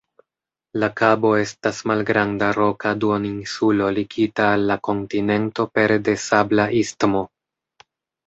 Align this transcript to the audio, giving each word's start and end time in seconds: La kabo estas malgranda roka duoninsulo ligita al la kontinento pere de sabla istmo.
La 0.83 0.87
kabo 0.99 1.31
estas 1.39 1.81
malgranda 1.91 2.47
roka 2.57 2.93
duoninsulo 3.03 3.91
ligita 3.97 4.47
al 4.53 4.65
la 4.71 4.77
kontinento 4.89 5.65
pere 5.77 5.99
de 6.07 6.15
sabla 6.23 6.67
istmo. 6.83 7.21